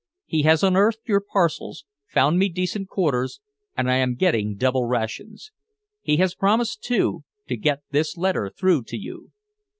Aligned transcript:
He 0.25 0.41
has 0.41 0.63
unearthed 0.63 1.07
your 1.07 1.21
parcels, 1.21 1.85
found 2.07 2.39
me 2.39 2.49
decent 2.49 2.87
quarters, 2.89 3.39
and 3.77 3.87
I 3.87 3.97
am 3.97 4.15
getting 4.15 4.55
double 4.55 4.85
rations. 4.87 5.51
He 6.01 6.17
has 6.17 6.33
promised, 6.33 6.81
too, 6.81 7.23
to 7.47 7.55
get 7.55 7.83
this 7.91 8.17
letter 8.17 8.49
through 8.49 8.85
to 8.85 8.97
you. 8.97 9.29